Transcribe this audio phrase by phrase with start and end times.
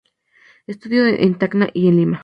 [0.65, 2.19] Estudió en Tacna y en Lima.